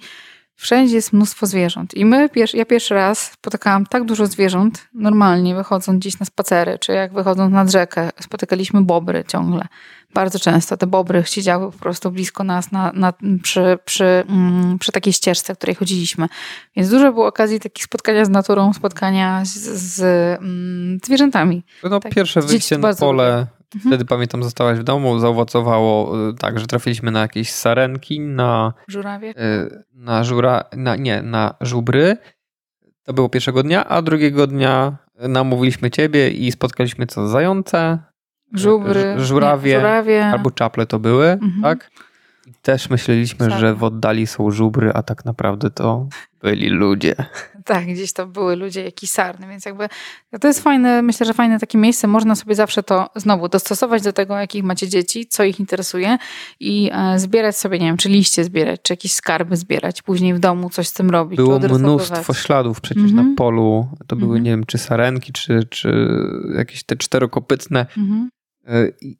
[0.57, 1.95] Wszędzie jest mnóstwo zwierząt.
[1.95, 6.93] I my, ja pierwszy raz spotykałam tak dużo zwierząt, normalnie wychodząc gdzieś na spacery, czy
[6.93, 9.67] jak wychodząc nad rzekę, spotykaliśmy bobry ciągle.
[10.15, 14.93] Bardzo często te bobry siedziały po prostu blisko nas na, na, przy, przy, mm, przy
[14.93, 16.29] takiej ścieżce, której chodziliśmy.
[16.77, 19.55] Więc dużo było okazji takich spotkania z naturą, spotkania z,
[19.95, 20.01] z
[20.41, 21.63] mm, zwierzętami.
[21.83, 23.91] No, tak, pierwsze wyjście na pole Mhm.
[23.91, 28.73] Wtedy pamiętam, zostałaś w domu, zaowocowało y, tak, że trafiliśmy na jakieś sarenki, na.
[28.89, 29.31] Żurawie?
[29.31, 30.65] Y, na żura.
[30.77, 32.17] Na, nie, na żubry.
[33.05, 37.29] To było pierwszego dnia, a drugiego dnia namówiliśmy ciebie i spotkaliśmy co?
[37.29, 37.99] Zające,
[38.53, 40.27] żubry, żurawie, nie, żurawie.
[40.27, 41.63] albo czaple to były, mhm.
[41.63, 41.91] tak?
[42.67, 46.09] Też myśleliśmy, że w oddali są żubry, a tak naprawdę to
[46.43, 47.15] byli ludzie.
[47.65, 49.89] Tak, gdzieś to były ludzie, jakiś sarny, więc jakby
[50.41, 52.07] to jest fajne, myślę, że fajne takie miejsce.
[52.07, 56.19] Można sobie zawsze to znowu dostosować do tego, jakich macie dzieci, co ich interesuje
[56.61, 60.39] i e, zbierać sobie, nie wiem, czy liście zbierać, czy jakieś skarby zbierać, później w
[60.39, 61.37] domu coś z tym robić.
[61.37, 63.17] Było mnóstwo śladów przecież mm -hmm.
[63.17, 63.37] na mhm.
[63.37, 63.89] polu.
[64.07, 64.45] To były, mm -hmm.
[64.45, 66.09] nie wiem, czy sarenki, czy, czy
[66.57, 67.87] jakieś te czterokopytne.
[67.97, 68.36] Mm -hmm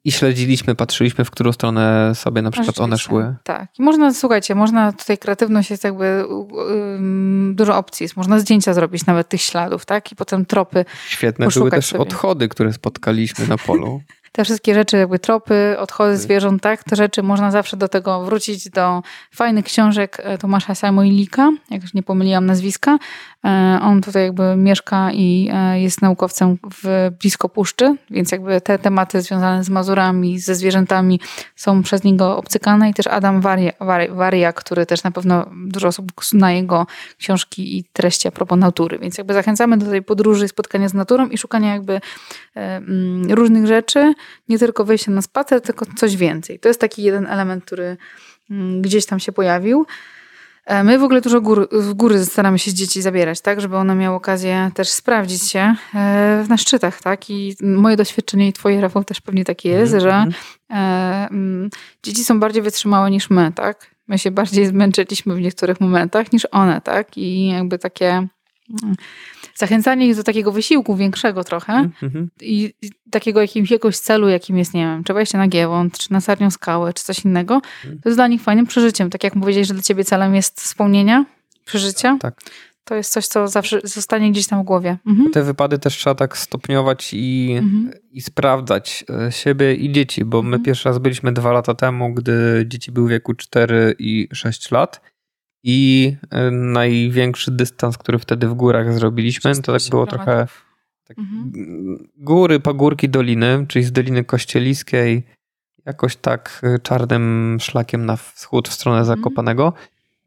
[0.03, 3.35] i śledziliśmy, patrzyliśmy, w którą stronę sobie na przykład one szły.
[3.43, 3.79] Tak.
[3.79, 8.17] I można, słuchajcie, można tutaj kreatywność jest jakby um, dużo opcji jest.
[8.17, 10.11] Można zdjęcia zrobić nawet tych śladów, tak?
[10.11, 10.85] I potem tropy.
[11.07, 12.01] Świetne były też sobie.
[12.01, 14.01] odchody, które spotkaliśmy na polu.
[14.31, 18.69] te wszystkie rzeczy, jakby tropy, odchody zwierząt, tak, te rzeczy można zawsze do tego wrócić,
[18.69, 19.01] do
[19.35, 22.97] fajnych książek e, Tomasza Samoilika, jak już nie pomyliłam nazwiska.
[23.45, 28.79] E, on tutaj jakby mieszka i e, jest naukowcem w blisko puszczy, więc jakby te
[28.79, 31.19] tematy związane z Mazurami, ze zwierzętami
[31.55, 33.71] są przez niego obcykane i też Adam Waria,
[34.09, 36.87] Waria który też na pewno dużo osób zna jego
[37.17, 41.27] książki i treści a propos natury, więc jakby zachęcamy do tej podróży, spotkania z naturą
[41.27, 42.01] i szukania jakby
[42.55, 44.13] mm, różnych rzeczy,
[44.49, 46.59] nie tylko wejście na spacer, tylko coś więcej.
[46.59, 47.97] To jest taki jeden element, który
[48.49, 49.85] mm, gdzieś tam się pojawił.
[50.67, 53.77] E, my w ogóle dużo gór, w góry staramy się z dzieci zabierać, tak, żeby
[53.77, 57.29] one miały okazję też sprawdzić się e, na szczytach, tak.
[57.29, 60.03] I moje doświadczenie i twoje, Rafał, też pewnie takie jest, mm -hmm.
[60.03, 60.33] że mhm.
[60.69, 61.69] e, mm,
[62.03, 63.95] dzieci są bardziej wytrzymałe niż my, tak.
[64.07, 67.17] My się bardziej zmęczyliśmy w niektórych momentach niż one, tak.
[67.17, 68.27] I jakby takie
[69.55, 72.27] zachęcanie ich do takiego wysiłku większego trochę mm-hmm.
[72.41, 72.73] i,
[73.11, 76.93] takiego jakiegoś celu, jakim jest, nie wiem, czy wejście na Giewont, czy na Sarnią Skałę,
[76.93, 77.99] czy coś innego, mm.
[78.01, 79.09] to jest dla nich fajnym przeżyciem.
[79.09, 81.25] Tak jak powiedziałeś, że dla ciebie celem jest spełnienia,
[81.65, 82.17] przeżycia.
[82.19, 82.41] Tak.
[82.83, 84.97] To jest coś, co zawsze zostanie gdzieś tam w głowie.
[85.07, 85.31] Mhm.
[85.31, 87.91] Te wypady też trzeba tak stopniować i, mhm.
[88.11, 90.63] i sprawdzać e, siebie i dzieci, bo my mhm.
[90.63, 95.01] pierwszy raz byliśmy dwa lata temu, gdy dzieci były w wieku 4 i 6 lat
[95.69, 100.47] i e, największy dystans, który wtedy w górach zrobiliśmy, to tak było trochę
[101.03, 101.51] tak, mhm.
[102.17, 105.23] góry, pagórki, doliny, czyli z Doliny Kościeliskiej
[105.85, 109.17] jakoś tak e, czarnym szlakiem na wschód w stronę mhm.
[109.17, 109.73] Zakopanego.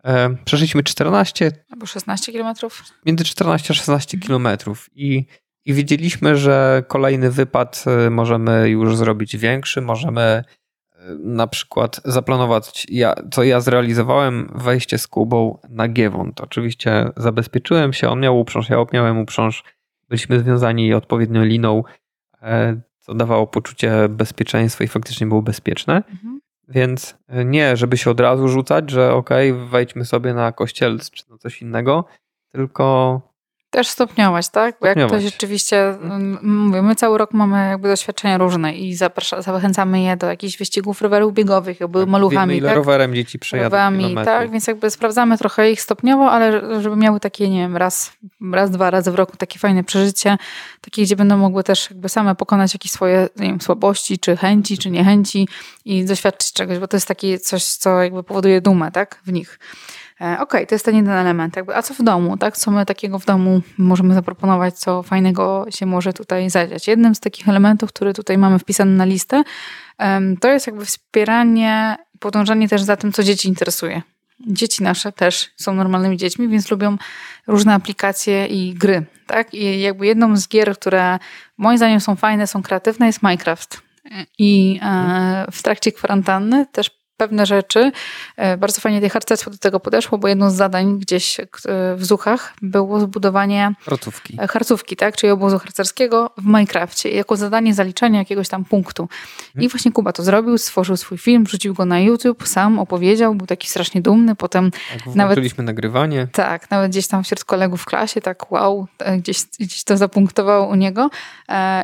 [0.05, 2.85] E, przeszliśmy 14 albo 16 kilometrów.
[3.07, 4.27] Między 14 a 16 mhm.
[4.27, 5.27] kilometrów i,
[5.65, 10.45] i wiedzieliśmy, że kolejny wypad możemy już zrobić większy, możemy
[11.19, 16.41] na przykład zaplanować, ja, co ja zrealizowałem, wejście z Kubą na Giewont.
[16.41, 19.65] Oczywiście zabezpieczyłem się, on miał uprząż, ja miałem uprząż,
[20.09, 21.85] byliśmy związani odpowiednio liną,
[22.43, 25.97] e, co dawało poczucie bezpieczeństwa i faktycznie było bezpieczne.
[25.97, 26.41] Mhm.
[26.69, 31.11] Więc e, nie, żeby się od razu rzucać, że okej, okay, wejdźmy sobie na kościelc
[31.11, 32.05] czy na coś innego,
[32.53, 33.21] tylko
[33.71, 34.77] też stopniować, tak?
[34.81, 35.99] Bo jak ktoś rzeczywiście,
[36.43, 41.03] mówię, my cały rok mamy jakby doświadczenia różne i zaprasza, zachęcamy je do jakichś wyścigów
[41.03, 42.57] rowerów biegowych, jakby tak, maluchami.
[42.57, 42.77] ile tak?
[42.77, 43.77] rowerem dzieci przejadą
[44.25, 48.13] tak, więc jakby sprawdzamy trochę ich stopniowo, ale żeby miały takie, nie wiem, raz,
[48.53, 50.39] raz, dwa razy w roku takie fajne przeżycie,
[50.81, 54.79] takie, gdzie będą mogły też jakby same pokonać jakieś swoje, nie wiem, słabości, czy chęci,
[54.79, 55.49] czy niechęci
[55.85, 59.21] i doświadczyć czegoś, bo to jest takie coś, co jakby powoduje dumę, tak?
[59.27, 59.59] W nich.
[60.21, 61.57] Okej, okay, to jest ten jeden element.
[61.57, 62.57] Jakby, a co w domu, tak?
[62.57, 66.89] Co my takiego w domu możemy zaproponować, co fajnego się może tutaj zadziać?
[66.89, 69.43] Jednym z takich elementów, który tutaj mamy wpisany na listę,
[70.41, 74.03] to jest jakby wspieranie podążanie też za tym, co dzieci interesuje.
[74.47, 76.97] Dzieci nasze też są normalnymi dziećmi, więc lubią
[77.47, 79.07] różne aplikacje i gry.
[79.27, 79.55] Tak?
[79.55, 81.19] I jakby jedną z gier, które
[81.59, 83.81] moim zdaniem są fajne, są kreatywne, jest Minecraft.
[84.39, 87.93] I e, w trakcie kwarantanny też pewne rzeczy.
[88.37, 91.47] E, bardzo fajnie harcerstwo do tego podeszło, bo jedno z zadań gdzieś e,
[91.97, 95.17] w Zuchach było zbudowanie harcówki, e, harcówki tak?
[95.17, 99.09] czyli obozu harcerskiego w Minecrafcie jako zadanie zaliczenia jakiegoś tam punktu.
[99.55, 99.69] I mhm.
[99.69, 103.69] właśnie Kuba to zrobił, stworzył swój film, wrzucił go na YouTube, sam opowiedział, był taki
[103.69, 105.59] strasznie dumny, potem tak, nawet...
[105.59, 106.29] nagrywanie.
[106.33, 108.87] Tak, nawet gdzieś tam wśród kolegów w klasie, tak wow,
[109.19, 111.11] gdzieś, gdzieś to zapunktowało u niego.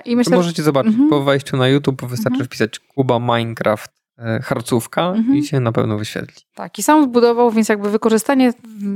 [0.05, 1.11] I myślę, Możecie zobaczyć, mm -hmm.
[1.11, 2.47] po wejściu na YouTube wystarczy mm -hmm.
[2.47, 4.06] wpisać Kuba Minecraft
[4.43, 5.39] harcówka mhm.
[5.39, 6.43] i się na pewno wyświetli.
[6.55, 8.53] Tak, i sam zbudował, więc jakby wykorzystanie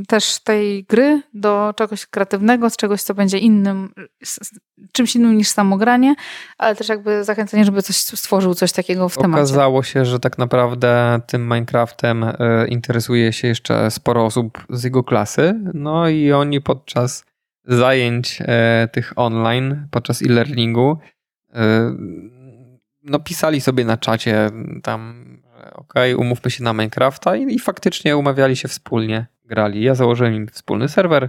[0.09, 3.93] też tej gry do czegoś kreatywnego, z czegoś, co będzie innym,
[4.93, 6.15] czymś innym niż samogranie,
[6.59, 9.43] ale też jakby zachęcenie, żeby coś stworzył, coś takiego w temacie.
[9.43, 12.35] Okazało się, że tak naprawdę tym Minecraftem e,
[12.69, 17.25] interesuje się jeszcze sporo osób z jego klasy, no i oni podczas
[17.65, 20.99] zajęć e, tych online, podczas e-learningu
[23.03, 24.51] no pisali sobie na czacie
[24.83, 25.25] tam,
[25.73, 29.83] ok, umówmy się na Minecrafta i, i faktycznie umawiali się wspólnie, grali.
[29.83, 31.29] Ja założyłem im wspólny serwer,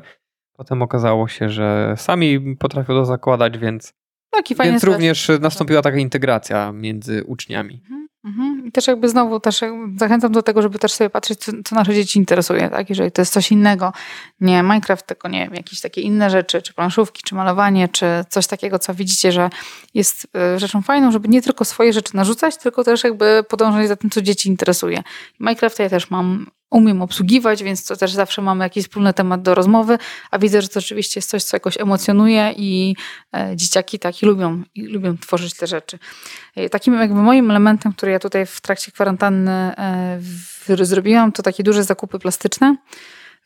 [0.54, 3.94] potem okazało się, że sami potrafią to zakładać, więc,
[4.30, 7.82] Taki więc również nastąpiła taka integracja między uczniami.
[7.84, 8.01] Mhm.
[8.24, 8.66] Mhm.
[8.66, 9.62] I też jakby znowu też
[9.98, 12.90] zachęcam do tego, żeby też sobie patrzeć, co, co, nasze dzieci interesuje, tak?
[12.90, 13.94] Jeżeli to jest coś innego,
[14.42, 18.48] nie Minecraft, tylko nie wiem, jakieś takie inne rzeczy, czy planszówki, czy malowanie, czy coś
[18.48, 19.50] takiego, co widzicie, że
[19.94, 23.96] jest e, rzeczą fajną, żeby nie tylko swoje rzeczy narzucać, tylko też jakby podążać za
[23.96, 25.04] tym, co dzieci interesuje.
[25.40, 29.56] Minecraft ja też mam umiem obsługiwać, więc to też zawsze mamy jakiś wspólny temat do
[29.56, 29.98] rozmowy,
[30.32, 32.96] a widzę, że to rzeczywiście jest coś, co jakoś emocjonuje i
[33.36, 36.00] e, dzieciaki tak i lubią, i lubią tworzyć te rzeczy.
[36.56, 40.20] E, takim jakby moim elementem, który ja tutaj w trakcie kwarantanny e,
[40.82, 42.76] zrobiłam, to takie duże zakupy plastyczne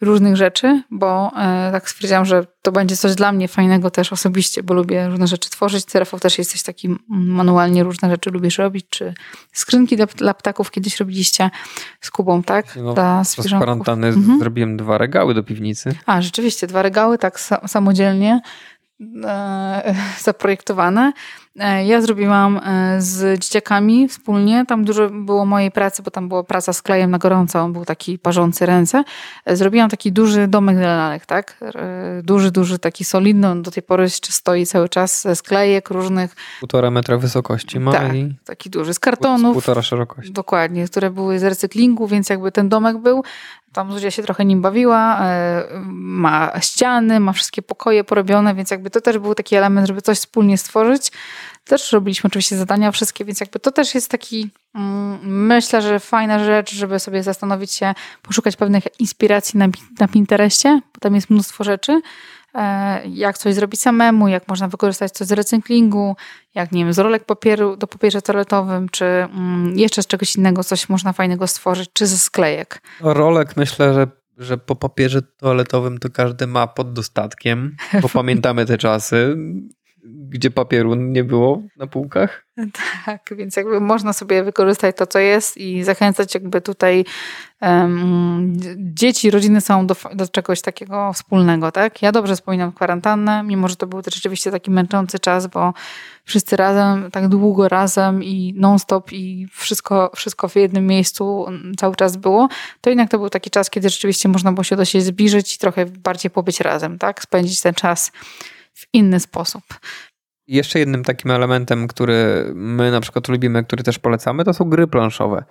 [0.01, 4.63] różnych rzeczy, bo e, tak stwierdziłam, że to będzie coś dla mnie fajnego też osobiście,
[4.63, 5.85] bo lubię różne rzeczy tworzyć.
[5.85, 9.13] Ty, Rafał, też jesteś taki manualnie różne rzeczy lubisz robić, czy
[9.53, 11.49] skrzynki dla, dla ptaków kiedyś robiliście
[12.01, 12.75] z Kubą, tak?
[12.75, 14.39] No, dla kwarantanny mhm.
[14.39, 15.95] zrobiłem dwa regały do piwnicy.
[16.05, 18.41] A, rzeczywiście, dwa regały tak samodzielnie
[20.19, 21.13] zaprojektowane.
[21.59, 24.65] E, ja zrobiłam e, z dzieciakami wspólnie.
[24.65, 27.61] Tam dużo było mojej pracy, bo tam była praca z klejem na gorąco.
[27.61, 29.03] On był taki parzący ręce.
[29.45, 31.57] E, zrobiłam taki duży domek dla lalek, tak?
[32.23, 33.49] Duży, duży, taki solidny.
[33.49, 36.35] On do tej pory jeszcze stoi cały czas z klejek różnych.
[36.59, 38.35] Półtora metra wysokości ma tak, i...
[38.45, 38.93] taki duży.
[38.93, 39.53] Z kartonów.
[39.53, 40.33] Półtora szerokości.
[40.33, 43.23] Dokładnie, które były z recyklingu, więc jakby ten domek był.
[43.75, 45.21] Tam Zuzia się trochę nim bawiła.
[45.85, 50.17] Ma ściany, ma wszystkie pokoje porobione, więc jakby to też był taki element, żeby coś
[50.17, 51.11] wspólnie stworzyć.
[51.63, 56.45] Też robiliśmy oczywiście zadania wszystkie, więc jakby to też jest taki, mm, myślę, że fajna
[56.45, 59.67] rzecz, żeby sobie zastanowić się, poszukać pewnych inspiracji na,
[59.99, 62.01] na Pinterestie, bo tam jest mnóstwo rzeczy, e,
[63.09, 66.15] jak coś zrobić samemu, jak można wykorzystać coś z recyklingu,
[66.55, 70.63] jak nie wiem, z rolek papieru do papierze toaletowym, czy mm, jeszcze z czegoś innego
[70.63, 72.81] coś można fajnego stworzyć, czy ze sklejek.
[73.01, 78.77] Rolek myślę, że że po papierze toaletowym to każdy ma pod dostatkiem, bo pamiętamy te
[78.77, 79.35] czasy
[80.05, 82.45] gdzie papieru nie było na półkach.
[83.05, 87.05] Tak, więc jakby można sobie wykorzystać to, co jest i zachęcać jakby tutaj
[87.61, 92.01] um, dzieci, rodziny są do, do czegoś takiego wspólnego, tak?
[92.01, 95.73] Ja dobrze wspominam kwarantannę, mimo że to był rzeczywiście taki męczący czas, bo
[96.23, 101.45] wszyscy razem, tak długo razem i non-stop i wszystko, wszystko w jednym miejscu
[101.77, 102.49] cały czas było,
[102.81, 105.59] to jednak to był taki czas, kiedy rzeczywiście można było się do siebie zbliżyć i
[105.59, 107.21] trochę bardziej pobyć razem, tak?
[107.21, 108.11] Spędzić ten czas
[108.75, 109.63] w inny sposób.
[110.47, 114.87] Jeszcze jednym takim elementem, który my na przykład lubimy, który też polecamy, to są gry
[114.87, 115.43] planszowe.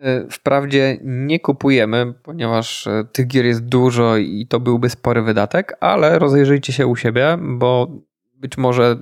[0.00, 5.76] E, wprawdzie nie kupujemy, ponieważ e, tych gier jest dużo i to byłby spory wydatek,
[5.80, 7.86] ale rozejrzyjcie się u siebie, bo
[8.34, 8.96] być może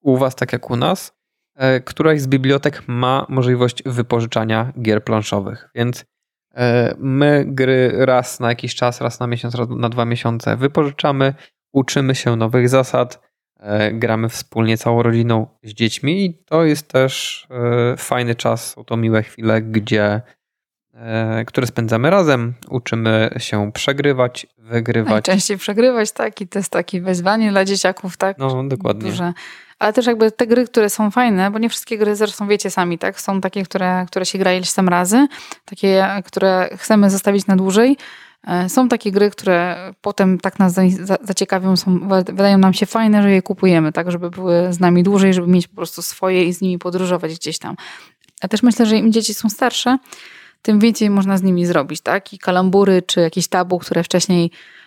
[0.00, 1.12] u Was, tak jak u nas,
[1.54, 5.68] e, któraś z bibliotek ma możliwość wypożyczania gier planszowych.
[5.74, 6.04] Więc
[6.98, 11.34] my gry raz na jakiś czas, raz na miesiąc, raz na dwa miesiące wypożyczamy,
[11.76, 13.20] uczymy się nowych zasad,
[13.60, 18.84] e, gramy wspólnie całą rodziną z dziećmi i to jest też e, fajny czas, są
[18.84, 20.22] to miłe chwile, gdzie
[20.94, 25.10] e, które spędzamy razem, uczymy się przegrywać, wygrywać.
[25.10, 28.38] Najczęściej przegrywać, tak, i to jest takie wyzwanie dla dzieciaków, tak?
[28.38, 29.10] No, dokładnie.
[29.10, 29.32] Duże.
[29.78, 32.98] Ale też jakby te gry, które są fajne, bo nie wszystkie gry zresztą wiecie sami,
[32.98, 33.20] tak?
[33.20, 35.26] Są takie, które, które się gra ileś tam razy,
[35.64, 37.96] takie, które chcemy zostawić na dłużej,
[38.68, 40.74] są takie gry, które potem tak nas
[41.22, 45.34] zaciekawią, są, wydają nam się fajne, że je kupujemy, tak, żeby były z nami dłużej,
[45.34, 47.76] żeby mieć po prostu swoje i z nimi podróżować gdzieś tam.
[48.40, 49.98] A też myślę, że im dzieci są starsze,
[50.62, 52.32] tym więcej można z nimi zrobić, tak?
[52.32, 54.85] I kalambury, czy jakieś tabu, które wcześniej e, e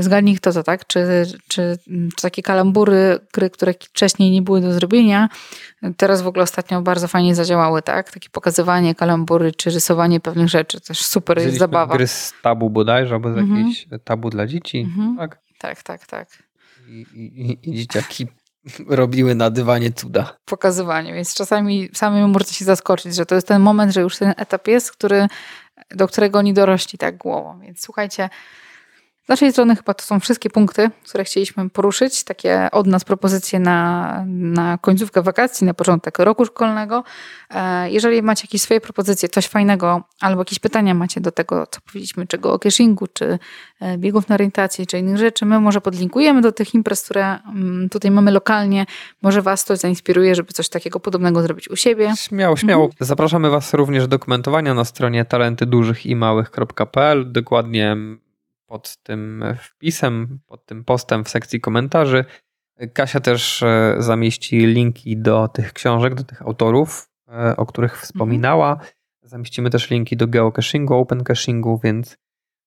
[0.00, 0.86] zgadnij kto to, tak?
[0.86, 5.28] Czy, czy, czy takie kalambury, gry, które wcześniej nie były do zrobienia,
[5.96, 8.10] teraz w ogóle ostatnio bardzo fajnie zadziałały, tak?
[8.10, 11.96] Takie pokazywanie kalambury, czy rysowanie pewnych rzeczy, też super jest zabawa.
[11.96, 13.58] gry z tabu bodajże, albo z mhm.
[13.58, 15.16] jakiejś tabu dla dzieci, mhm.
[15.16, 15.38] tak?
[15.58, 16.28] Tak, tak, tak.
[16.88, 18.26] I, i, i dzieciaki
[18.88, 20.36] robiły na dywanie cuda.
[20.44, 24.34] Pokazywanie, więc czasami samym możecie się zaskoczyć, że to jest ten moment, że już ten
[24.36, 25.26] etap jest, który,
[25.90, 27.60] do którego oni dorośli tak głową.
[27.60, 28.28] Więc słuchajcie,
[29.24, 32.24] z naszej strony chyba to są wszystkie punkty, które chcieliśmy poruszyć.
[32.24, 37.04] Takie od nas propozycje na, na końcówkę wakacji, na początek roku szkolnego.
[37.50, 41.80] E, jeżeli macie jakieś swoje propozycje, coś fajnego, albo jakieś pytania macie do tego, co
[41.80, 43.38] powiedzieliśmy, czego o cashingu, czy
[43.80, 47.88] e, biegów na orientację, czy innych rzeczy, my może podlinkujemy do tych imprez, które mm,
[47.88, 48.86] tutaj mamy lokalnie.
[49.22, 52.12] Może Was to zainspiruje, żeby coś takiego podobnego zrobić u siebie.
[52.16, 52.84] Śmiało, śmiało.
[52.84, 53.06] Mhm.
[53.06, 57.32] Zapraszamy Was również do komentowania na stronie talentydużychimałych.pl.
[57.32, 57.96] Dokładnie
[58.66, 62.24] pod tym wpisem, pod tym postem w sekcji komentarzy.
[62.92, 68.72] Kasia też e, zamieści linki do tych książek, do tych autorów, e, o których wspominała.
[68.72, 68.90] Mhm.
[69.22, 72.16] Zamieścimy też linki do geocachingu, open cachingu, więc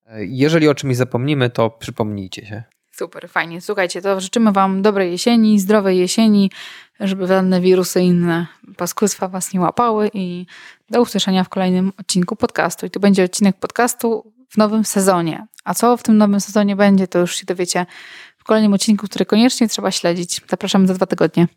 [0.05, 2.63] e, jeżeli o czymś zapomnimy, to przypomnijcie się.
[2.91, 3.61] Super, fajnie.
[3.61, 6.51] Słuchajcie, to życzymy Wam dobrej jesieni, zdrowej jesieni,
[6.99, 10.45] żeby żadne wirusy i inne paskustwa Was nie łapały i
[10.89, 12.85] do usłyszenia w kolejnym odcinku podcastu.
[12.85, 15.47] I tu będzie odcinek podcastu w nowym sezonie.
[15.63, 17.85] A co w tym nowym sezonie będzie, to już się dowiecie
[18.37, 20.41] w kolejnym odcinku, który koniecznie trzeba śledzić.
[20.49, 21.47] Zapraszamy za dwa tygodnie.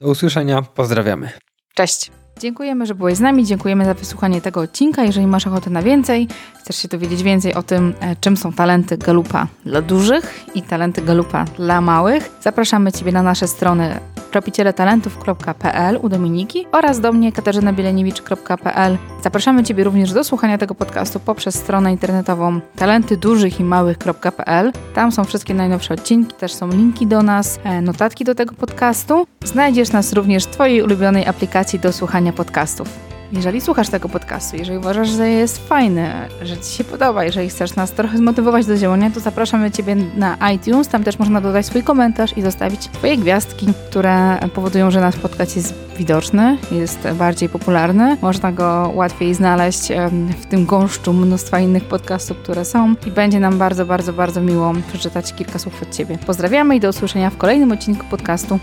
[0.00, 1.30] Do usłyszenia, pozdrawiamy.
[1.74, 2.10] Cześć.
[2.40, 3.46] Dziękujemy, że byłeś z nami.
[3.46, 5.04] Dziękujemy za wysłuchanie tego odcinka.
[5.04, 6.28] Jeżeli masz ochotę na więcej,
[6.60, 11.02] chcesz się dowiedzieć więcej o tym, e, czym są talenty galupa dla dużych i talenty
[11.02, 14.00] galupa dla małych, zapraszamy Ciebie na nasze strony
[14.34, 18.98] tropicieletalentów.pl u Dominiki oraz do mnie katarzynabielenewicz.pl.
[19.22, 24.72] Zapraszamy Ciebie również do słuchania tego podcastu poprzez stronę internetową talentydużychimałych.pl.
[24.94, 29.26] Tam są wszystkie najnowsze odcinki, też są linki do nas, e, notatki do tego podcastu.
[29.44, 33.13] Znajdziesz nas również w Twojej ulubionej aplikacji do słuchania podcastów.
[33.32, 37.76] Jeżeli słuchasz tego podcastu, jeżeli uważasz, że jest fajny, że Ci się podoba, jeżeli chcesz
[37.76, 40.88] nas trochę zmotywować do działania, to zapraszamy Ciebie na iTunes.
[40.88, 45.56] Tam też można dodać swój komentarz i zostawić swoje gwiazdki, które powodują, że nasz podcast
[45.56, 48.16] jest widoczny, jest bardziej popularny.
[48.22, 49.88] Można go łatwiej znaleźć
[50.42, 54.72] w tym gąszczu mnóstwa innych podcastów, które są i będzie nam bardzo, bardzo, bardzo miło
[54.88, 56.18] przeczytać kilka słów od Ciebie.
[56.26, 58.58] Pozdrawiamy i do usłyszenia w kolejnym odcinku podcastu.